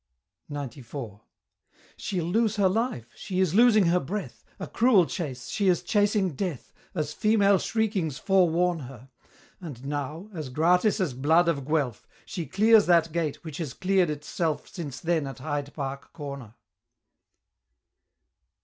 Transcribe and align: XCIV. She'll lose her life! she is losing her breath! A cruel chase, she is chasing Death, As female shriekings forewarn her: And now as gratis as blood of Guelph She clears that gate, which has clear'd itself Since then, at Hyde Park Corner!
XCIV. 0.49 1.21
She'll 1.95 2.25
lose 2.25 2.55
her 2.55 2.67
life! 2.67 3.13
she 3.15 3.39
is 3.39 3.53
losing 3.53 3.85
her 3.85 3.99
breath! 3.99 4.43
A 4.59 4.65
cruel 4.65 5.05
chase, 5.05 5.47
she 5.49 5.67
is 5.67 5.83
chasing 5.83 6.33
Death, 6.33 6.73
As 6.95 7.13
female 7.13 7.59
shriekings 7.59 8.17
forewarn 8.17 8.79
her: 8.79 9.11
And 9.59 9.85
now 9.85 10.31
as 10.33 10.49
gratis 10.49 10.99
as 10.99 11.13
blood 11.13 11.47
of 11.47 11.67
Guelph 11.67 12.07
She 12.25 12.47
clears 12.47 12.87
that 12.87 13.11
gate, 13.11 13.43
which 13.43 13.57
has 13.57 13.75
clear'd 13.75 14.09
itself 14.09 14.67
Since 14.67 15.01
then, 15.01 15.27
at 15.27 15.37
Hyde 15.37 15.71
Park 15.71 16.11
Corner! 16.13 16.55